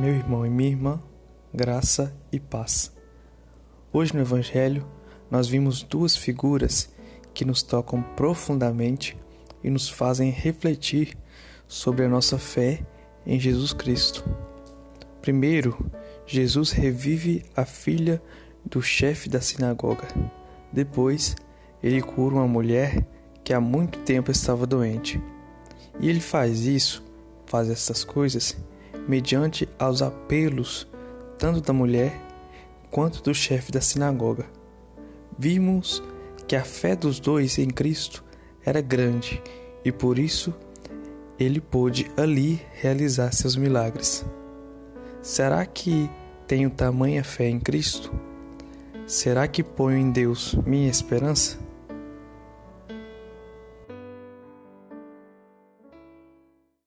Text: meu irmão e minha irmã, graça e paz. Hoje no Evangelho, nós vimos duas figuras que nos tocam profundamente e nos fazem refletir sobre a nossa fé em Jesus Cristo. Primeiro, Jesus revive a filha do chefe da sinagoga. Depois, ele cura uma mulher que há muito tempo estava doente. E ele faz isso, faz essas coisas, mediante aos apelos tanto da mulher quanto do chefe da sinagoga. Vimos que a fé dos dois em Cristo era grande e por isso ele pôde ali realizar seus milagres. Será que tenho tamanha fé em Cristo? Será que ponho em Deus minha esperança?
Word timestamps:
meu 0.00 0.14
irmão 0.14 0.46
e 0.46 0.48
minha 0.48 0.70
irmã, 0.70 0.98
graça 1.52 2.16
e 2.32 2.40
paz. 2.40 2.90
Hoje 3.92 4.14
no 4.14 4.22
Evangelho, 4.22 4.86
nós 5.30 5.46
vimos 5.46 5.82
duas 5.82 6.16
figuras 6.16 6.88
que 7.34 7.44
nos 7.44 7.62
tocam 7.62 8.02
profundamente 8.16 9.14
e 9.62 9.68
nos 9.68 9.90
fazem 9.90 10.30
refletir 10.30 11.18
sobre 11.68 12.06
a 12.06 12.08
nossa 12.08 12.38
fé 12.38 12.80
em 13.26 13.38
Jesus 13.38 13.74
Cristo. 13.74 14.24
Primeiro, 15.20 15.76
Jesus 16.26 16.70
revive 16.70 17.44
a 17.54 17.66
filha 17.66 18.22
do 18.64 18.80
chefe 18.80 19.28
da 19.28 19.42
sinagoga. 19.42 20.08
Depois, 20.72 21.36
ele 21.82 22.00
cura 22.00 22.36
uma 22.36 22.48
mulher 22.48 23.06
que 23.44 23.52
há 23.52 23.60
muito 23.60 23.98
tempo 23.98 24.30
estava 24.30 24.66
doente. 24.66 25.22
E 26.00 26.08
ele 26.08 26.20
faz 26.20 26.60
isso, 26.60 27.04
faz 27.44 27.68
essas 27.68 28.02
coisas, 28.02 28.56
mediante 29.08 29.68
aos 29.78 30.02
apelos 30.02 30.86
tanto 31.38 31.60
da 31.60 31.72
mulher 31.72 32.20
quanto 32.90 33.22
do 33.22 33.34
chefe 33.34 33.72
da 33.72 33.80
sinagoga. 33.80 34.46
Vimos 35.38 36.02
que 36.46 36.56
a 36.56 36.64
fé 36.64 36.94
dos 36.94 37.18
dois 37.18 37.58
em 37.58 37.68
Cristo 37.68 38.24
era 38.64 38.80
grande 38.80 39.42
e 39.84 39.90
por 39.90 40.18
isso 40.18 40.54
ele 41.38 41.60
pôde 41.60 42.10
ali 42.16 42.60
realizar 42.74 43.32
seus 43.32 43.56
milagres. 43.56 44.24
Será 45.22 45.64
que 45.64 46.10
tenho 46.46 46.68
tamanha 46.68 47.24
fé 47.24 47.48
em 47.48 47.58
Cristo? 47.58 48.12
Será 49.06 49.48
que 49.48 49.62
ponho 49.62 49.96
em 49.96 50.10
Deus 50.10 50.54
minha 50.66 50.90
esperança? 50.90 51.58